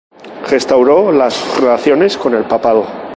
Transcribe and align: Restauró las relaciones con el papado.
Restauró 0.49 1.11
las 1.11 1.59
relaciones 1.59 2.17
con 2.17 2.33
el 2.33 2.45
papado. 2.45 2.87